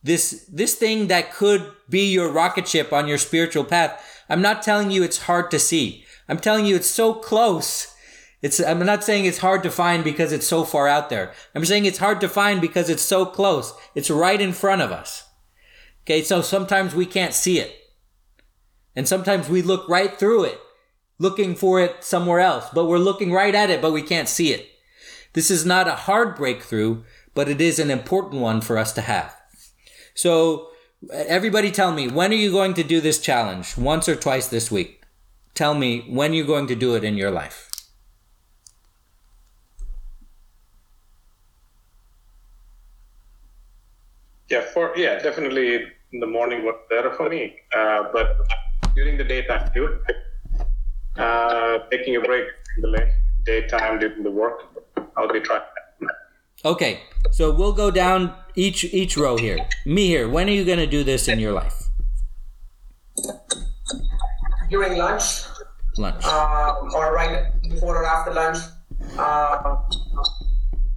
[0.04, 4.24] this, this thing that could be your rocket ship on your spiritual path.
[4.30, 6.06] I'm not telling you it's hard to see.
[6.30, 7.92] I'm telling you it's so close
[8.42, 11.34] it's, I'm not saying it's hard to find because it's so far out there.
[11.54, 13.74] I'm saying it's hard to find because it's so close.
[13.96, 15.28] It's right in front of us.
[16.04, 16.22] Okay.
[16.22, 17.76] So sometimes we can't see it.
[18.96, 20.60] And sometimes we look right through it,
[21.20, 24.54] looking for it somewhere else, but we're looking right at it, but we can't see
[24.54, 24.70] it.
[25.34, 29.02] This is not a hard breakthrough, but it is an important one for us to
[29.02, 29.36] have.
[30.14, 30.70] So
[31.12, 33.78] everybody tell me, when are you going to do this challenge?
[33.78, 35.04] Once or twice this week?
[35.54, 37.70] Tell me when you're going to do it in your life.
[44.50, 45.76] Yeah, for yeah, definitely
[46.12, 47.56] in the morning was better for me.
[47.76, 48.38] Uh, but
[48.94, 50.00] during the daytime too,
[51.18, 53.10] uh, taking a break in the
[53.46, 54.62] daytime during the work,
[55.18, 55.62] I'll be trying.
[56.64, 59.58] Okay, so we'll go down each each row here.
[59.86, 60.30] Me here.
[60.30, 61.90] When are you going to do this in your life?
[64.70, 65.44] During lunch.
[65.98, 66.24] Lunch.
[66.26, 68.58] Uh, or right before or after lunch.
[69.18, 69.78] Uh,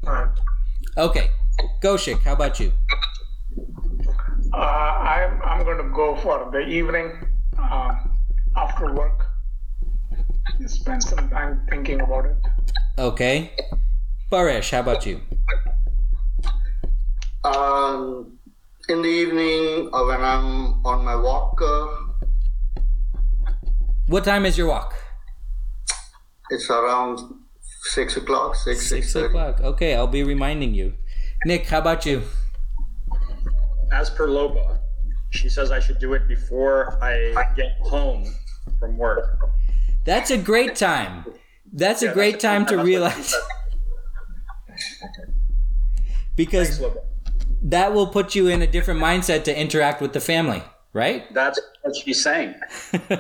[0.04, 0.30] time.
[0.96, 1.30] Okay,
[1.82, 2.72] Goshik, how about you?
[4.52, 7.12] Uh, I'm, I'm going to go for the evening
[7.58, 8.10] um,
[8.56, 9.26] after work.
[10.66, 12.36] Spend some time thinking about it.
[12.98, 13.52] Okay.
[14.32, 15.20] Paresh, how about you?
[17.44, 18.38] Um,
[18.88, 21.86] in the evening uh, when I'm on my walk, uh,
[24.08, 24.94] What time is your walk?
[26.50, 27.20] it's around
[27.92, 29.26] six o'clock, six six Six thirty.
[29.26, 29.60] o'clock.
[29.60, 30.94] Okay, I'll be reminding you.
[31.44, 32.22] Nick, how about you?
[33.92, 34.80] As per Lopa,
[35.30, 38.34] she says I should do it before I get home
[38.78, 39.38] from work.
[40.04, 41.24] That's a great time.
[41.72, 43.34] That's a great that's time great to realize.
[46.34, 46.96] because Thanks,
[47.62, 50.62] that will put you in a different mindset to interact with the family,
[50.92, 51.32] right?
[51.34, 52.54] That's what she's saying.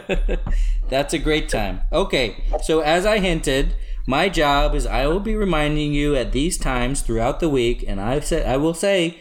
[0.88, 1.82] That's a great time.
[1.92, 3.74] Okay, so as I hinted,
[4.06, 8.00] my job is I will be reminding you at these times throughout the week, and
[8.00, 9.20] I have said I will say,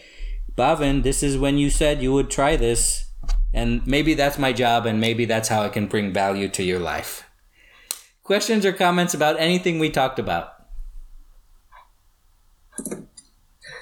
[0.57, 3.11] Bhavin, this is when you said you would try this,
[3.53, 6.79] and maybe that's my job, and maybe that's how I can bring value to your
[6.79, 7.29] life.
[8.23, 10.65] Questions or comments about anything we talked about?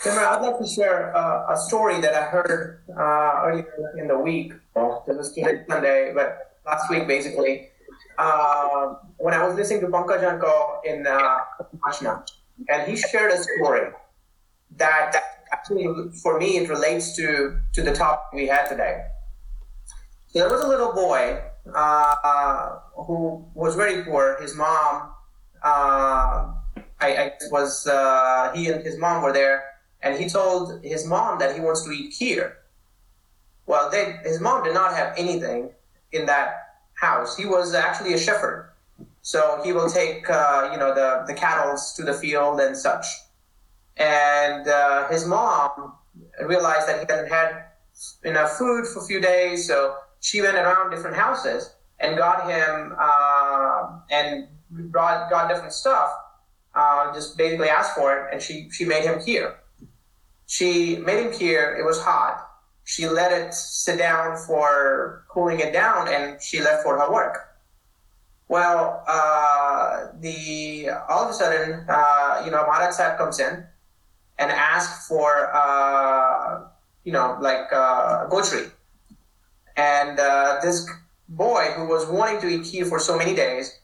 [0.03, 4.19] Timur, I'd like to share uh, a story that I heard uh, earlier in the
[4.19, 4.51] week.
[4.76, 7.69] Well, this was Sunday, but last week basically.
[8.17, 11.39] Uh, when I was listening to Pankaj Anko in uh,
[11.88, 12.28] Ashna,
[12.69, 13.91] and he shared a story
[14.78, 15.87] that actually,
[16.21, 19.03] for me, it relates to to the topic we had today.
[20.27, 21.41] So there was a little boy
[21.73, 24.37] uh, who was very poor.
[24.41, 25.11] His mom,
[25.63, 26.51] uh,
[26.99, 29.63] I, I was uh, he and his mom were there
[30.05, 32.53] and he told his mom that he wants to eat kheer.
[33.65, 35.71] Well, they, his mom did not have anything
[36.11, 37.35] in that house.
[37.35, 38.71] He was actually a shepherd,
[39.23, 43.05] so he will take uh, you know the the cattle to the field and such.
[43.97, 45.93] And uh, his mom
[46.43, 47.65] realized that he hadn't had
[48.23, 52.95] enough food for a few days, so she went around different houses and got him
[52.99, 54.47] uh, and
[54.91, 56.11] brought got different stuff.
[56.73, 59.55] Uh, just basically asked for it, and she she made him kheer.
[60.45, 61.79] She made him kheer.
[61.79, 62.45] It was hot.
[62.83, 67.37] She let it sit down for cooling it down, and she left for her work.
[68.49, 73.65] Well, uh, the all of a sudden, uh, you know, Maharaj Sahib comes in
[74.38, 76.67] and asks for, uh,
[77.03, 78.27] you know, like uh.
[79.77, 80.89] And uh, this
[81.29, 83.79] boy who was wanting to eat kheer for so many days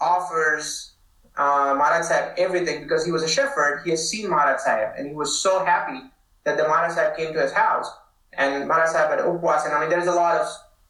[0.00, 0.92] offers
[1.36, 3.82] uh, Maharaj Sahib everything because he was a shepherd.
[3.84, 6.00] He has seen Maharaj Sahib and he was so happy
[6.44, 7.90] that the Maharaj Sahib came to his house.
[8.34, 9.64] And Maharaj Sahib had upwas.
[9.64, 10.46] And I mean, there's a lot of,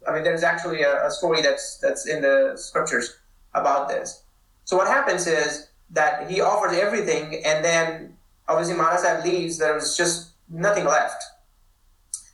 [0.09, 3.19] I mean, there's actually a, a story that's that's in the scriptures
[3.55, 4.23] about this.
[4.65, 8.17] So what happens is that he offers everything, and then
[8.49, 9.61] obviously Maharaj Sahib leaves.
[9.61, 11.23] was just nothing left.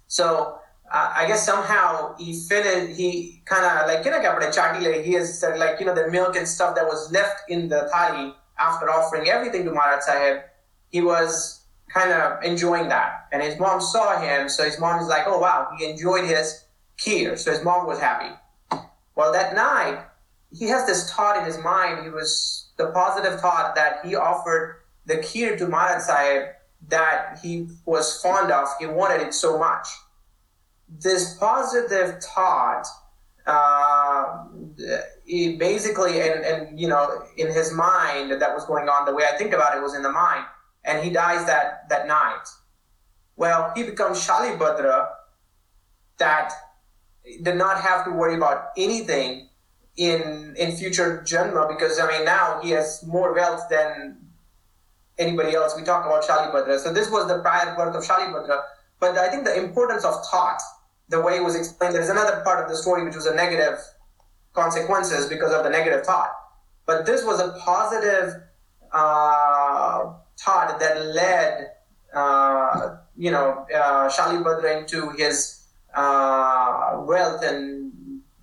[0.06, 0.58] So
[0.90, 2.98] uh, I guess somehow he finished.
[2.98, 6.48] He kind of like you know he has said like you know the milk and
[6.48, 10.42] stuff that was left in the thali after offering everything to Maharaj Sahib.
[10.90, 14.48] He was kind of enjoying that, and his mom saw him.
[14.48, 16.64] So his mom is like, "Oh wow, he enjoyed his
[16.98, 18.34] kheer." So his mom was happy.
[19.14, 20.06] Well, that night
[20.50, 22.04] he has this thought in his mind.
[22.04, 24.76] He was the positive thought that he offered
[25.08, 26.42] the kheer to Maharaj Sahib
[26.88, 28.68] that he was fond of.
[28.78, 29.88] He wanted it so much.
[30.88, 32.86] This positive thought,
[33.46, 34.44] uh,
[35.24, 39.06] he basically, and, and you know, in his mind, that was going on.
[39.06, 40.44] The way I think about it was in the mind,
[40.84, 42.46] and he dies that that night.
[43.36, 45.08] Well, he becomes Shalibhadra,
[46.18, 46.52] that
[47.42, 49.48] did not have to worry about anything
[49.96, 54.27] in in future janma because I mean now he has more wealth than
[55.18, 55.74] anybody else.
[55.76, 56.78] We talk about Shalibhadra.
[56.78, 58.60] So this was the prior birth of Shalibhadra.
[59.00, 60.60] But I think the importance of thought,
[61.08, 63.78] the way it was explained, there's another part of the story which was a negative
[64.52, 66.30] consequences because of the negative thought.
[66.86, 68.42] But this was a positive
[68.92, 71.70] uh, thought that led,
[72.14, 77.78] uh, you know, uh, Shalibhadra into his uh, wealth and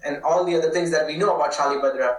[0.05, 2.15] and all the other things that we know about Shalibhadra.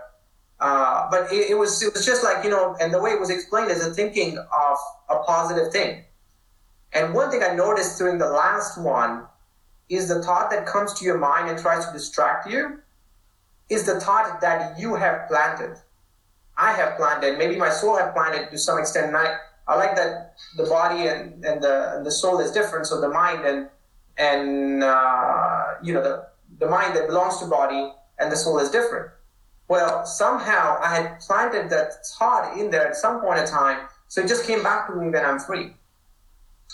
[0.59, 3.21] Uh, but it, it, was it was just like you know, and the way it
[3.21, 4.79] was explained is a thinking of
[5.11, 6.05] a positive thing.
[6.93, 9.27] And one thing I noticed during the last one
[9.89, 12.81] is the thought that comes to your mind and tries to distract you
[13.69, 15.77] is the thought that you have planted.
[16.57, 17.37] I have planted.
[17.37, 19.09] Maybe my soul have planted to some extent.
[19.09, 19.37] And I,
[19.69, 22.87] I like that the body and, and the and the soul is different.
[22.87, 23.69] So the mind and
[24.17, 26.29] and uh, you know the
[26.59, 29.11] the mind that belongs to body and the soul is different.
[29.69, 34.23] Well, somehow I had planted that thought in there at some point in time, so
[34.23, 35.75] it just came back to me when I'm free.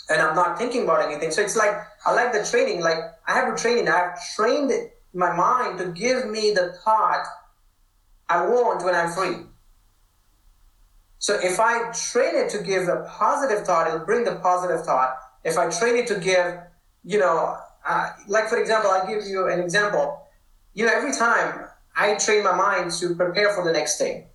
[0.09, 1.31] And I'm not thinking about anything.
[1.31, 1.75] So it's like
[2.05, 4.71] I like the training, like I have a training, I've trained
[5.13, 7.25] my mind to give me the thought
[8.29, 9.45] I want when I'm free.
[11.19, 15.15] So if I train it to give a positive thought, it'll bring the positive thought.
[15.43, 16.59] If I train it to give,
[17.03, 17.55] you know,
[17.87, 20.27] uh, like for example, I'll give you an example.
[20.73, 24.25] You know, every time I train my mind to prepare for the next thing.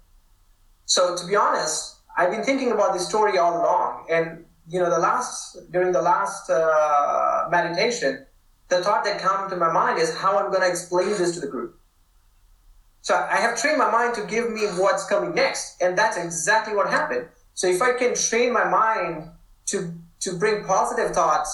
[0.86, 4.90] So to be honest, I've been thinking about this story all along, and you know,
[4.90, 8.26] the last during the last uh, meditation,
[8.68, 11.40] the thought that came to my mind is how I'm going to explain this to
[11.40, 11.78] the group.
[13.00, 16.74] So I have trained my mind to give me what's coming next, and that's exactly
[16.74, 17.28] what happened.
[17.54, 19.30] So if I can train my mind
[19.66, 21.50] to to bring positive thoughts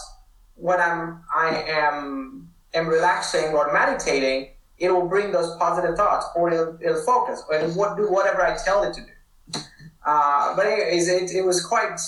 [0.56, 6.50] when I'm I am am relaxing or meditating, it will bring those positive thoughts, or
[6.50, 9.60] it'll, it'll focus, or it'll do whatever I tell it to do.
[10.04, 11.98] Uh, but anyways, it, it was quite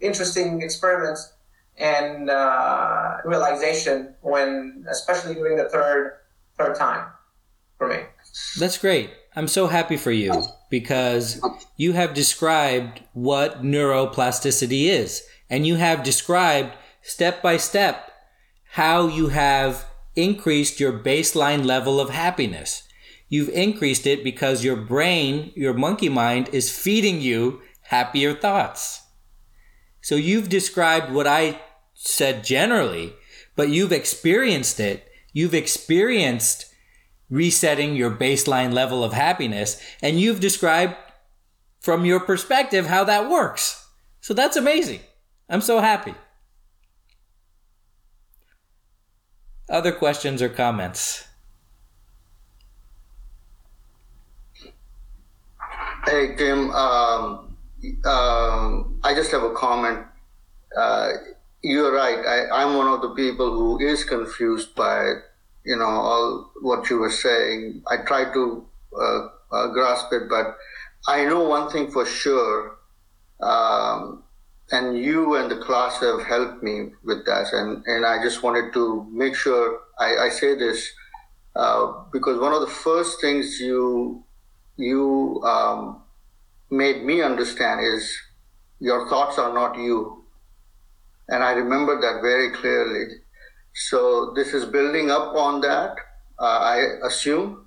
[0.00, 1.18] interesting experiment
[1.76, 6.18] and uh, realization when, especially during the third
[6.56, 7.06] third time,
[7.78, 7.96] for me.
[8.58, 9.10] That's great.
[9.36, 11.40] I'm so happy for you because
[11.76, 18.10] you have described what neuroplasticity is, and you have described step by step
[18.72, 22.86] how you have increased your baseline level of happiness.
[23.28, 29.02] You've increased it because your brain, your monkey mind, is feeding you happier thoughts.
[30.00, 31.60] So you've described what I
[31.94, 33.14] said generally,
[33.56, 35.08] but you've experienced it.
[35.32, 36.66] You've experienced
[37.30, 40.94] resetting your baseline level of happiness, and you've described
[41.80, 43.88] from your perspective how that works.
[44.20, 45.00] So that's amazing.
[45.48, 46.14] I'm so happy.
[49.70, 51.26] Other questions or comments?
[56.06, 56.70] Hey, Jim.
[56.70, 57.56] Um,
[58.04, 60.04] um, I just have a comment.
[60.76, 61.12] Uh,
[61.62, 62.18] you're right.
[62.18, 65.14] I, I'm one of the people who is confused by,
[65.64, 67.82] you know, all what you were saying.
[67.86, 68.66] I try to
[69.00, 70.58] uh, uh, grasp it, but
[71.08, 72.76] I know one thing for sure.
[73.40, 74.23] Um,
[74.70, 77.52] and you and the class have helped me with that.
[77.52, 80.90] And, and I just wanted to make sure I, I say this
[81.54, 84.24] uh, because one of the first things you
[84.76, 86.02] you um,
[86.70, 88.12] made me understand is
[88.80, 90.24] your thoughts are not you.
[91.28, 93.06] And I remember that very clearly.
[93.74, 95.96] So this is building up on that,
[96.38, 97.66] uh, I assume.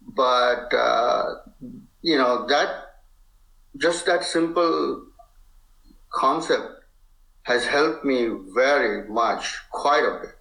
[0.00, 1.34] But, uh,
[2.02, 2.68] you know, that,
[3.76, 5.05] just that simple
[6.12, 6.84] concept
[7.42, 10.34] has helped me very much, quite a bit.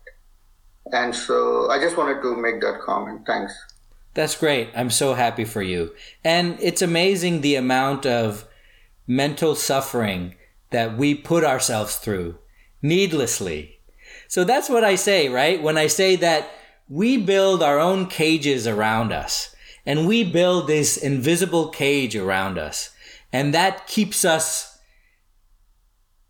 [0.91, 3.25] And so I just wanted to make that comment.
[3.25, 3.53] Thanks.
[4.13, 4.69] That's great.
[4.75, 5.93] I'm so happy for you.
[6.23, 8.47] And it's amazing the amount of
[9.07, 10.35] mental suffering
[10.71, 12.37] that we put ourselves through
[12.81, 13.79] needlessly.
[14.27, 15.61] So that's what I say, right?
[15.61, 16.49] When I say that
[16.89, 19.55] we build our own cages around us
[19.85, 22.91] and we build this invisible cage around us
[23.33, 24.74] and that keeps us,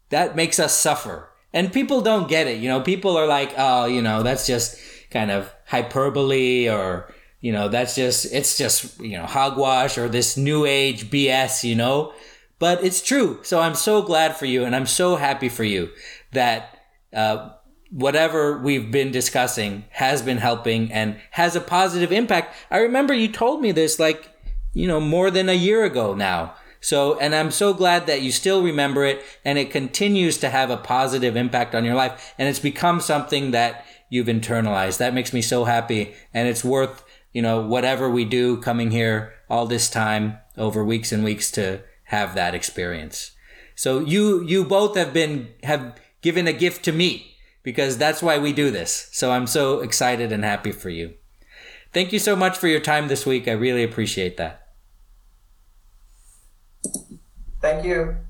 [0.10, 1.30] that makes us suffer.
[1.54, 2.60] And people don't get it.
[2.60, 4.78] You know, people are like, oh, you know, that's just
[5.10, 10.36] kind of hyperbole or, you know, that's just, it's just, you know, hogwash or this
[10.36, 12.14] new age BS, you know?
[12.60, 13.40] But it's true.
[13.44, 15.90] So I'm so glad for you and I'm so happy for you
[16.34, 16.78] that,
[17.14, 17.52] uh,
[17.92, 22.54] whatever we've been discussing has been helping and has a positive impact.
[22.70, 24.30] I remember you told me this like,
[24.74, 26.56] you know, more than a year ago now.
[26.86, 30.70] So, and I'm so glad that you still remember it and it continues to have
[30.70, 35.00] a positive impact on your life and it's become something that you've internalized.
[35.00, 39.34] That makes me so happy and it's worth, you know, whatever we do coming here
[39.50, 43.32] all this time over weeks and weeks to have that experience.
[43.74, 48.38] So you, you both have been, have given a gift to me because that's why
[48.38, 49.10] we do this.
[49.12, 51.16] So I'm so excited and happy for you.
[51.94, 53.48] Thank you so much for your time this week.
[53.48, 54.65] I really appreciate that.
[57.66, 58.25] Thank you.